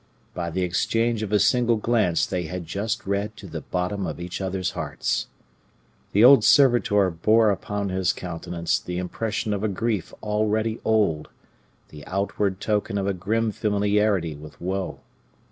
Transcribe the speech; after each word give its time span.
By 0.33 0.49
the 0.49 0.63
exchange 0.63 1.21
of 1.21 1.31
a 1.31 1.37
single 1.37 1.75
glance 1.75 2.25
they 2.25 2.45
had 2.45 2.65
just 2.65 3.05
read 3.05 3.37
to 3.37 3.45
the 3.45 3.61
bottom 3.61 4.07
of 4.07 4.19
each 4.19 4.41
other's 4.41 4.71
hearts. 4.71 5.27
The 6.11 6.23
old 6.23 6.43
servitor 6.43 7.11
bore 7.11 7.51
upon 7.51 7.89
his 7.89 8.11
countenance 8.11 8.79
the 8.79 8.97
impression 8.97 9.53
of 9.53 9.63
a 9.63 9.67
grief 9.67 10.11
already 10.23 10.79
old, 10.83 11.29
the 11.89 12.03
outward 12.07 12.59
token 12.59 12.97
of 12.97 13.05
a 13.05 13.13
grim 13.13 13.51
familiarity 13.51 14.33
with 14.35 14.59
woe. 14.59 15.01